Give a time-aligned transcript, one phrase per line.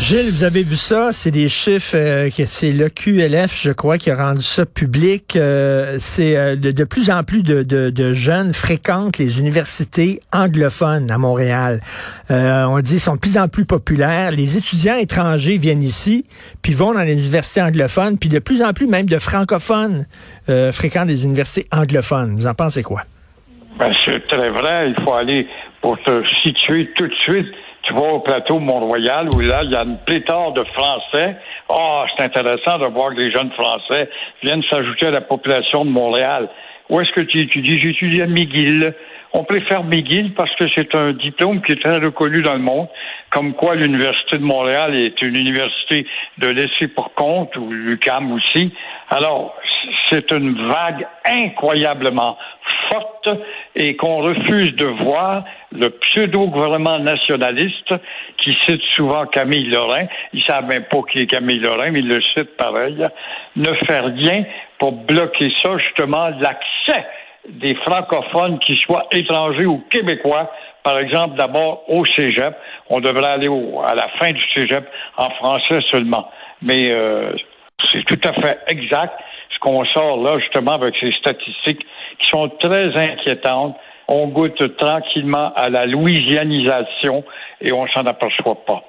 [0.00, 4.10] Gilles, vous avez vu ça, c'est des chiffres euh, c'est le QLF, je crois, qui
[4.10, 5.34] a rendu ça public.
[5.34, 11.10] Euh, c'est euh, de, plus en plus de, de, de, jeunes fréquentent les universités anglophones
[11.10, 11.80] à Montréal.
[12.30, 14.30] on dit sont de plus en plus populaires.
[14.30, 16.24] Les étudiants étrangers viennent ici,
[16.62, 20.06] puis vont dans les universités anglophones, puis de plus en plus même de francophones
[20.72, 22.36] fréquentent des universités anglophones.
[22.36, 23.02] Vous en pensez quoi?
[23.78, 24.90] Ben, c'est très vrai.
[24.96, 25.46] Il faut aller
[25.82, 27.48] pour te situer tout de suite
[27.88, 31.36] tu vas au plateau Mont-Royal où là, il y a une pléthore de Français.
[31.70, 34.10] Ah, c'est intéressant de voir que les jeunes Français
[34.42, 36.48] viennent s'ajouter à la population de Montréal.
[36.90, 37.80] Où est-ce que tu étudies?
[37.80, 38.94] J'étudie à McGill.
[39.32, 42.88] On préfère McGill parce que c'est un diplôme qui est très reconnu dans le monde,
[43.30, 46.06] comme quoi l'Université de Montréal est une université
[46.38, 48.72] de laisser pour compte, ou l'UCAM aussi.
[49.10, 49.54] Alors,
[50.10, 52.38] c'est une vague incroyablement
[52.90, 53.28] forte
[53.74, 57.94] et qu'on refuse de voir le pseudo-gouvernement nationaliste
[58.38, 62.08] qui cite souvent Camille Lorrain, ils savent même pas qui est Camille Lorrain, mais ils
[62.08, 63.06] le citent pareil,
[63.56, 64.44] ne faire rien
[64.78, 67.06] pour bloquer ça, justement, l'accès
[67.48, 70.50] des francophones, qui soient étrangers ou québécois,
[70.82, 72.54] par exemple, d'abord au cégep.
[72.90, 73.48] On devrait aller
[73.86, 76.30] à la fin du cégep en français seulement.
[76.62, 77.32] Mais euh,
[77.90, 79.14] c'est tout à fait exact
[79.50, 81.84] ce qu'on sort là, justement, avec ces statistiques
[82.20, 83.76] qui sont très inquiétantes.
[84.08, 87.24] On goûte tranquillement à la louisianisation
[87.60, 88.82] et on s'en aperçoit pas.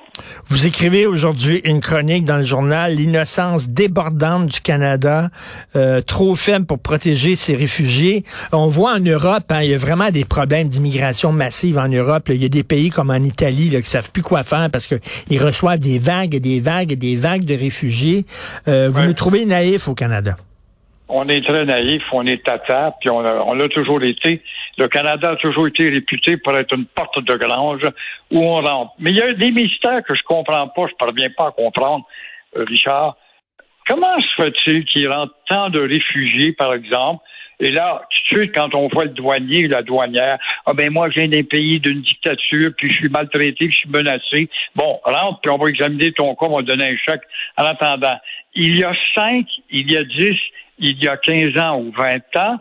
[0.48, 5.30] Vous écrivez aujourd'hui une chronique dans le journal L'innocence débordante du Canada,
[5.76, 8.24] euh, trop faible pour protéger ses réfugiés.
[8.52, 12.30] On voit en Europe, hein, il y a vraiment des problèmes d'immigration massive en Europe.
[12.30, 14.88] Il y a des pays comme en Italie là, qui savent plus quoi faire parce
[14.88, 18.26] qu'ils reçoivent des vagues et des vagues et des vagues de réfugiés.
[18.68, 20.36] Euh, vous nous trouvez naïfs au Canada
[21.10, 24.42] on est très naïf, on est tata, puis on l'a on toujours été.
[24.78, 27.82] Le Canada a toujours été réputé pour être une porte de grange
[28.32, 28.94] où on rentre.
[29.00, 32.06] Mais il y a des mystères que je comprends pas, je parviens pas à comprendre,
[32.56, 33.18] euh, Richard.
[33.88, 37.24] Comment se fait-il qu'il rentre tant de réfugiés, par exemple,
[37.62, 41.10] et là, tout de suite, quand on voit le douanier la douanière, ah ben moi,
[41.10, 44.50] je viens d'un pays d'une dictature, puis je suis maltraité, puis je suis menacé.
[44.76, 47.24] Bon, rentre, puis on va examiner ton cas, on va donner un chèque
[47.58, 48.18] en attendant.
[48.56, 50.38] Il y a cinq, il y a dix,
[50.80, 52.58] il y a 15 ans ou 20 ans,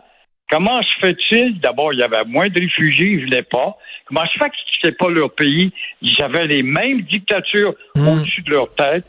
[0.49, 3.77] comment se fait-il, d'abord, il y avait moins de réfugiés, ils ne venaient pas.
[4.05, 5.71] Comment se fait qu'ils ne pas leur pays?
[6.01, 8.07] Ils avaient les mêmes dictatures hmm.
[8.07, 9.05] au-dessus de leur tête.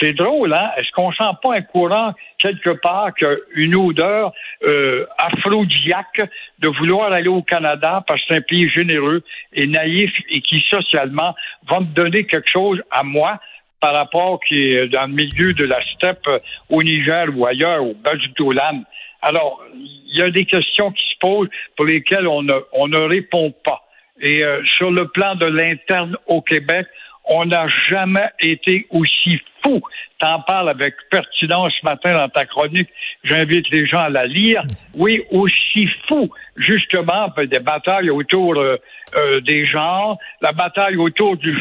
[0.00, 0.70] C'est drôle, hein?
[0.76, 4.32] Est-ce qu'on sent pas un courant quelque part qu'une odeur
[4.64, 6.20] euh, aphrodisiaque
[6.58, 10.64] de vouloir aller au Canada parce que c'est un pays généreux et naïf et qui
[10.68, 11.34] socialement
[11.70, 13.38] va me donner quelque chose à moi?
[13.84, 16.38] Par rapport qui est dans le milieu de la steppe euh,
[16.70, 18.82] au Niger ou ailleurs, au Bajoutolan.
[19.20, 22.96] Alors, il y a des questions qui se posent pour lesquelles on ne, on ne
[22.96, 23.82] répond pas.
[24.22, 26.86] Et euh, sur le plan de l'interne au Québec,
[27.26, 29.82] on n'a jamais été aussi fou.
[30.18, 32.88] T'en parles avec pertinence ce matin dans ta chronique.
[33.22, 34.62] J'invite les gens à la lire.
[34.94, 38.78] Oui, aussi fou, justement, des batailles autour euh,
[39.42, 41.56] des genres, la bataille autour du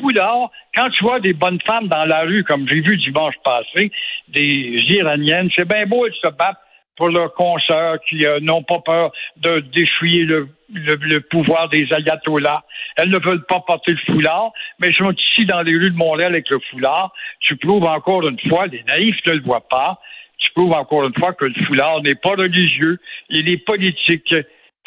[0.00, 0.50] foulard.
[0.74, 3.90] Quand tu vois des bonnes femmes dans la rue, comme j'ai vu dimanche passé,
[4.28, 6.58] des Iraniennes, c'est bien beau, elles se battent
[6.98, 12.64] pour leurs consoeurs qui euh, n'ont pas peur de déchouiller le, le, pouvoir des ayatollahs.
[12.96, 14.50] Elles ne veulent pas porter le foulard,
[14.80, 17.12] mais sont ici dans les rues de Montréal avec le foulard.
[17.40, 20.00] Tu prouves encore une fois, les naïfs ne le voient pas,
[20.38, 22.98] tu prouves encore une fois que le foulard n'est pas religieux,
[23.30, 24.34] il est politique,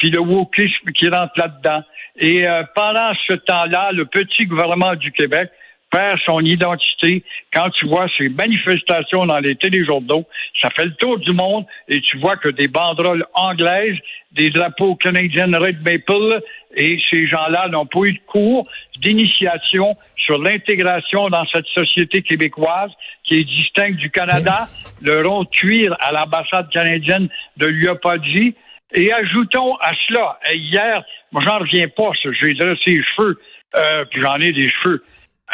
[0.02, 1.84] puis le wokisme qui rentre là-dedans.
[2.16, 5.48] Et euh, pendant ce temps-là, le petit gouvernement du Québec
[5.92, 7.22] perd son identité.
[7.52, 10.24] Quand tu vois ces manifestations dans les téléjournaux,
[10.60, 13.96] ça fait le tour du monde et tu vois que des banderoles anglaises,
[14.32, 16.40] des drapeaux canadiens Red Maple
[16.74, 18.64] et ces gens-là n'ont pas eu de cours
[18.98, 22.90] d'initiation sur l'intégration dans cette société québécoise
[23.22, 24.66] qui est distincte du Canada,
[25.00, 28.56] le rond de cuir à l'ambassade canadienne de l'UAPADI.
[28.94, 33.40] Et ajoutons à cela, hier, moi j'en reviens pas, j'ai dressé les cheveux,
[33.74, 35.02] euh, puis j'en ai des cheveux.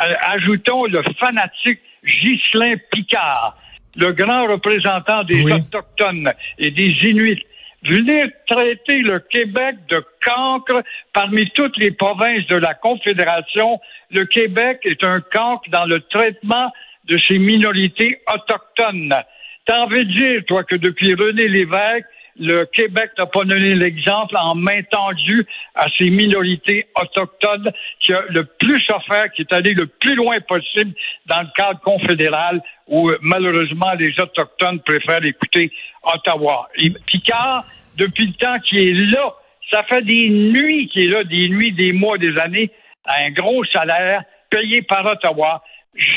[0.02, 3.56] Euh, ajoutons le fanatique Ghislain Picard,
[3.96, 7.44] le grand représentant des Autochtones et des Inuits.
[7.84, 10.82] Venir traiter le Québec de cancre
[11.12, 13.80] parmi toutes les provinces de la Confédération.
[14.10, 16.72] Le Québec est un cancre dans le traitement
[17.04, 19.14] de ces minorités autochtones.
[19.64, 22.06] T'as envie de dire, toi, que depuis René Lévesque,
[22.38, 28.22] le Québec n'a pas donné l'exemple en main tendue à ces minorités autochtones qui a
[28.28, 30.92] le plus offert, qui est allé le plus loin possible
[31.26, 35.70] dans le cadre confédéral où malheureusement les Autochtones préfèrent écouter
[36.02, 36.68] Ottawa.
[37.06, 37.64] Picard,
[37.96, 39.34] depuis le temps qu'il est là,
[39.70, 42.70] ça fait des nuits qu'il est là, des nuits, des mois, des années,
[43.04, 45.62] à un gros salaire payé par Ottawa.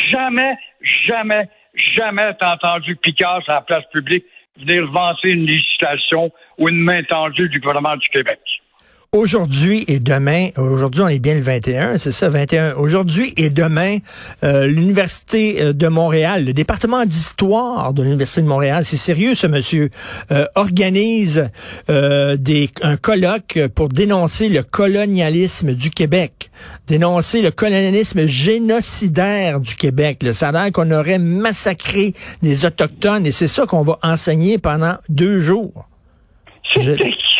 [0.10, 0.56] Jamais,
[1.06, 1.50] jamais,
[1.96, 4.26] jamais t'as entendu Picard sur la place publique
[4.58, 8.40] venir vanter une législation ou une main tendue du gouvernement du Québec.
[9.14, 12.76] Aujourd'hui et demain, aujourd'hui on est bien le 21, c'est ça, 21.
[12.76, 13.98] Aujourd'hui et demain,
[14.46, 19.48] euh, l'Université euh, de Montréal, le département d'histoire de l'Université de Montréal, c'est sérieux ce
[19.48, 19.90] monsieur,
[20.32, 21.50] euh, organise
[21.90, 26.50] des, un colloque pour dénoncer le colonialisme du Québec,
[26.88, 30.24] dénoncer le colonialisme génocidaire du Québec.
[30.24, 32.14] Le salaire qu'on aurait massacré
[32.44, 35.90] des Autochtones et c'est ça qu'on va enseigner pendant deux jours.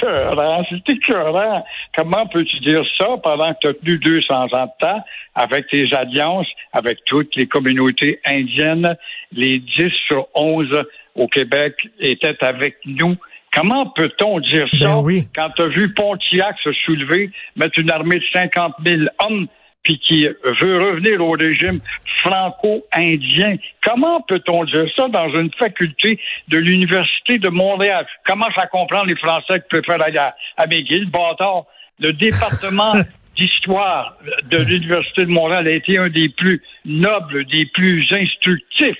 [0.02, 1.66] Écœurant, c'est écœurant.
[1.96, 5.04] Comment peux-tu dire ça pendant que tu as tenu 200 ans de temps
[5.36, 8.96] avec tes alliances, avec toutes les communautés indiennes,
[9.32, 10.68] les 10 sur 11
[11.16, 13.16] au Québec étaient avec nous.
[13.54, 18.20] Comment peut-on dire ça ben quand tu as vu Pontiac se soulever, mettre une armée
[18.20, 19.48] de 50 000 hommes
[19.84, 20.28] puis qui
[20.62, 21.80] veut revenir au régime
[22.24, 23.56] franco-indien.
[23.84, 26.20] Comment peut-on dire ça dans une faculté
[26.50, 28.06] de l'Université de Montréal?
[28.26, 31.66] Comment ça comprend les Français qui préfèrent aller à, à McGill, bâtard?
[32.00, 32.94] Le département
[33.38, 34.18] d'histoire
[34.50, 38.98] de l'Université de Montréal a été un des plus nobles, des plus instructifs.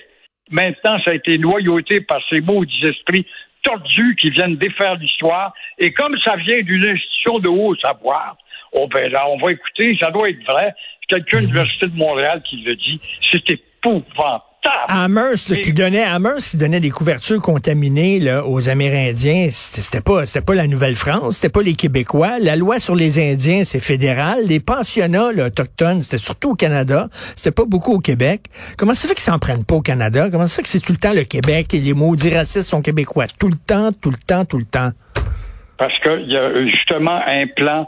[0.50, 3.26] Maintenant, ça a été noyauté par ces maudits esprits
[3.62, 5.52] tordus qui viennent défaire l'histoire.
[5.78, 8.36] Et comme ça vient d'une institution de haut savoir,
[8.72, 10.74] Oh ben là, on va écouter, ça doit être vrai.
[11.06, 13.00] Quelqu'un de l'Université de Montréal qui le dit.
[13.30, 14.44] C'est épouvantable.
[14.88, 20.44] Amherst, qui donnait Amherst qui donnait des couvertures contaminées là, aux Amérindiens, c'était pas c'était
[20.44, 22.38] pas la Nouvelle-France, c'était pas les Québécois.
[22.40, 24.46] La loi sur les Indiens, c'est fédéral.
[24.46, 28.42] Les pensionnats là, autochtones, c'était surtout au Canada, c'était pas beaucoup au Québec.
[28.76, 30.28] Comment ça fait qu'ils s'en prennent pas au Canada?
[30.30, 32.82] Comment ça fait que c'est tout le temps le Québec et les maudits racistes sont
[32.82, 33.26] québécois?
[33.38, 34.90] Tout le temps, tout le temps, tout le temps
[35.78, 37.86] Parce qu'il y a justement un plan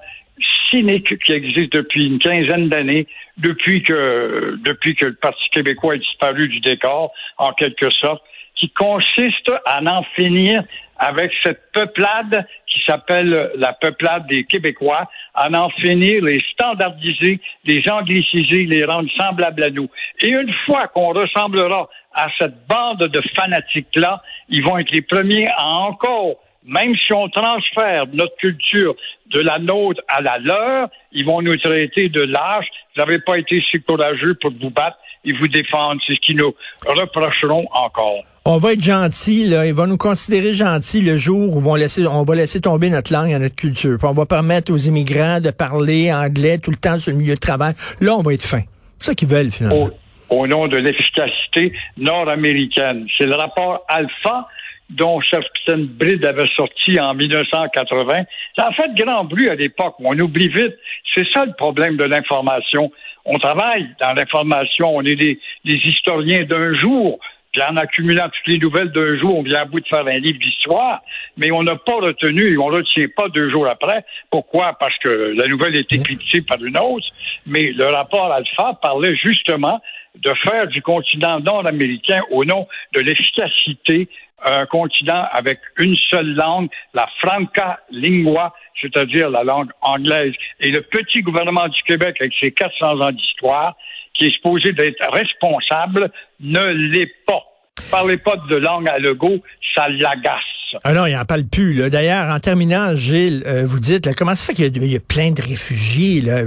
[0.74, 3.06] cynique qui existe depuis une quinzaine d'années,
[3.38, 8.22] depuis que, depuis que le Parti québécois est disparu du décor, en quelque sorte,
[8.56, 10.62] qui consiste à en finir
[10.96, 17.88] avec cette peuplade qui s'appelle la peuplade des Québécois, à en finir, les standardiser, les
[17.88, 19.88] angliciser, les rendre semblables à nous.
[20.20, 25.48] Et une fois qu'on ressemblera à cette bande de fanatiques-là, ils vont être les premiers
[25.56, 28.94] à encore même si on transfère notre culture
[29.30, 32.66] de la nôtre à la leur, ils vont nous traiter de lâches.
[32.94, 36.00] Vous n'avez pas été si courageux pour vous battre et vous défendre.
[36.06, 36.54] C'est ce qu'ils nous
[36.86, 38.24] reprocheront encore.
[38.46, 39.66] On va être gentil, là.
[39.66, 42.90] Ils vont nous considérer gentils le jour où on va laisser, on va laisser tomber
[42.90, 43.96] notre langue et notre culture.
[43.98, 47.34] Puis on va permettre aux immigrants de parler anglais tout le temps sur le milieu
[47.34, 47.74] de travail.
[48.00, 48.60] Là, on va être fin.
[48.98, 49.90] C'est ça qu'ils veulent, finalement.
[50.28, 53.06] Au, au nom de l'efficacité nord-américaine.
[53.16, 54.46] C'est le rapport Alpha
[54.90, 58.24] dont Capitaine Bride avait sorti en 1980.
[58.56, 59.96] Ça a fait grand bruit à l'époque.
[59.98, 60.74] On oublie vite.
[61.14, 62.92] C'est ça le problème de l'information.
[63.24, 64.96] On travaille dans l'information.
[64.96, 67.18] On est des, historiens d'un jour.
[67.52, 70.18] Puis en accumulant toutes les nouvelles d'un jour, on vient à bout de faire un
[70.18, 71.00] livre d'histoire,
[71.36, 74.04] mais on n'a pas retenu, on ne retient pas deux jours après.
[74.28, 74.76] Pourquoi?
[74.80, 77.06] Parce que la nouvelle est critiquée par une autre,
[77.46, 79.80] mais le rapport Alpha parlait justement
[80.16, 84.08] de faire du continent nord-américain au nom de l'efficacité
[84.42, 90.34] un continent avec une seule langue, la franca lingua, c'est-à-dire la langue anglaise.
[90.60, 93.76] Et le petit gouvernement du Québec, avec ses 400 ans d'histoire,
[94.14, 96.10] qui est supposé d'être responsable,
[96.40, 97.42] ne l'est pas.
[97.90, 99.40] Parlez pas de langue à Legault,
[99.74, 100.53] ça l'agace.
[100.82, 101.88] Ah non, il n'en parle plus.
[101.90, 105.40] D'ailleurs, en terminant, Gilles, euh, vous dites, comment ça fait qu'il y, a plein de
[105.40, 106.20] réfugiés?
[106.20, 106.42] Là,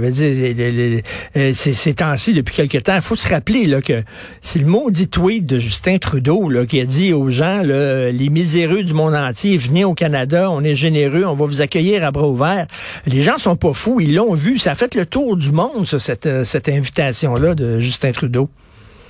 [1.36, 4.02] euh, ces temps-ci, depuis quelque temps, il faut se rappeler là, que
[4.40, 8.28] c'est le maudit tweet de Justin Trudeau là, qui a dit aux gens, là, les
[8.28, 12.10] miséreux du monde entier, venez au Canada, on est généreux, on va vous accueillir à
[12.10, 12.66] bras ouverts.
[13.06, 14.58] Les gens sont pas fous, ils l'ont vu.
[14.58, 18.48] Ça a fait le tour du monde, cette, euh, cette invitation-là de Justin Trudeau.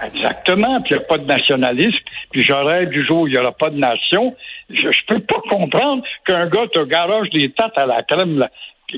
[0.02, 0.81] Exactement.
[0.83, 1.99] Puis il n'y a pas de nationalisme.
[2.31, 4.37] Puis j'aurais du jour où il n'y aura pas de nation.
[4.71, 8.47] Je ne peux pas comprendre qu'un gars te garoche des têtes à la crème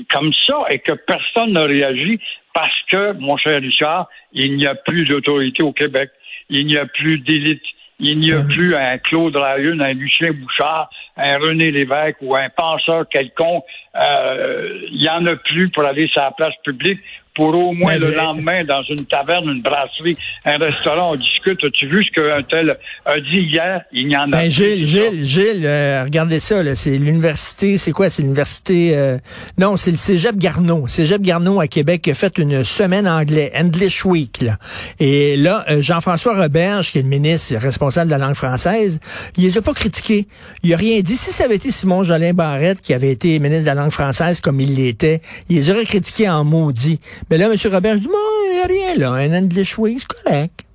[0.09, 2.19] comme ça et que personne ne réagit
[2.53, 6.11] parce que, mon cher Richard, il n'y a plus d'autorité au Québec.
[6.49, 7.63] Il n'y a plus d'élite.
[7.99, 8.47] Il n'y a mm.
[8.47, 13.63] plus un Claude Rayune, un Lucien Bouchard, un René Lévesque ou un penseur quelconque.
[13.95, 16.99] Euh, il n'y en a plus pour aller sur la place publique
[17.35, 21.15] pour au moins Ben, le le- lendemain, dans une taverne, une brasserie, un restaurant, on
[21.15, 21.63] discute.
[21.63, 23.81] As-tu vu ce qu'un tel a dit hier?
[23.93, 24.85] Il n'y en a Ben, plus, Gilles.
[24.87, 28.09] Gilles, Gilles, euh, regardez ça, c'est l'université, c'est quoi?
[28.09, 29.17] C'est l'université, euh,
[29.57, 30.87] non, c'est le Cégep Garneau.
[30.87, 34.57] Cégep Garneau à Québec qui a fait une semaine anglais, English Week, là.
[34.99, 38.99] Et là, euh, Jean-François Roberge, qui est le ministre responsable de la langue française,
[39.37, 40.27] il les a pas critiqués.
[40.63, 41.15] Il a rien dit.
[41.15, 44.41] Si ça avait été Simon Jolin Barrette qui avait été ministre de la langue française
[44.41, 46.99] comme il l'était, il les aurait critiqués en maudit.
[47.29, 47.55] Mais là, M.
[47.71, 48.13] Roberge dit, bon,
[48.49, 50.65] il n'y a rien là, un English Week, c'est correct.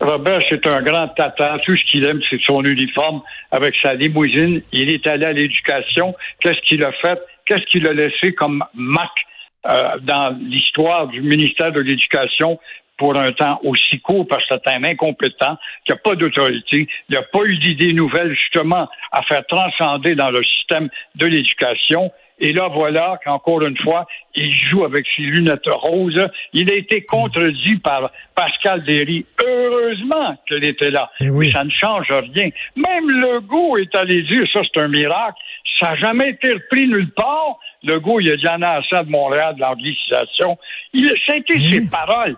[0.00, 1.58] Robert, c'est un grand tata.
[1.64, 4.62] Tout ce qu'il aime, c'est son uniforme avec sa limousine.
[4.72, 6.14] Il est allé à l'éducation.
[6.40, 7.20] Qu'est-ce qu'il a fait?
[7.44, 9.26] Qu'est-ce qu'il a laissé comme marque
[9.66, 12.58] euh, dans l'histoire du ministère de l'Éducation
[12.96, 14.26] pour un temps aussi court?
[14.26, 18.34] Parce que c'est un incompétent, qui n'a pas d'autorité, il n'a pas eu d'idées nouvelles
[18.34, 22.10] justement à faire transcender dans le système de l'éducation.
[22.40, 26.26] Et là, voilà qu'encore une fois, il joue avec ses lunettes roses.
[26.54, 29.26] Il a été contredit par Pascal Derry.
[29.46, 31.10] Heureusement qu'elle était là.
[31.20, 31.50] Eh oui.
[31.50, 32.48] Ça ne change rien.
[32.76, 35.36] Même Legault est allé dire, ça c'est un miracle,
[35.78, 37.58] ça n'a jamais été repris nulle part.
[37.82, 40.58] Legault, il a dit en a assez de Montréal, de l'anglicisation.
[40.92, 42.36] Il a c'était ses paroles.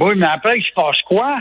[0.00, 1.38] Oui, mais après, il se passe quoi?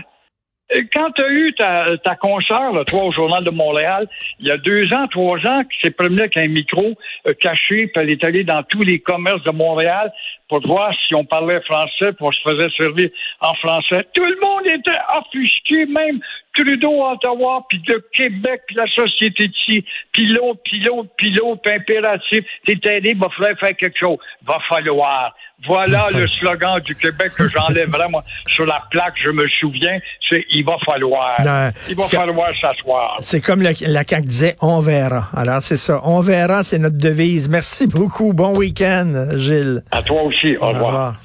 [0.76, 4.08] Euh, Quand tu eu ta, ta consoeur, là, toi, au Journal de Montréal,
[4.40, 6.94] il y a deux ans, trois ans, qui s'est promenée avec un micro
[7.28, 10.12] euh, caché, puis elle est allée dans tous les commerces de Montréal
[10.52, 14.06] pour voir si on parlait français, puis on se faisait servir en français.
[14.14, 16.20] Tout le monde était offusqué, même
[16.54, 21.32] Trudeau, Ottawa, puis le Québec, puis la société de ci, puis l'autre, puis l'autre, puis
[21.32, 22.44] l'autre, impératif.
[22.68, 24.18] T'es aidé, va falloir faire quelque chose.
[24.46, 25.34] Va falloir.
[25.68, 30.44] Voilà le slogan du Québec que j'enlèverais, moi, sur la plaque, je me souviens, c'est
[30.50, 31.40] il va falloir.
[31.46, 33.18] Non, il va falloir s'asseoir.
[33.20, 35.28] C'est comme le- la CAQ disait, on verra.
[35.36, 36.02] Alors, c'est ça.
[36.04, 37.48] On verra, c'est notre devise.
[37.48, 38.34] Merci beaucoup.
[38.34, 39.84] Bon week-end, Gilles.
[39.92, 40.41] À toi aussi.
[40.60, 41.16] Au revoir.